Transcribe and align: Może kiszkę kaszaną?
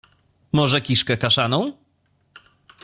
Może 0.53 0.81
kiszkę 0.81 1.17
kaszaną? 1.17 1.77